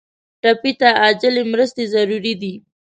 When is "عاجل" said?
1.01-1.35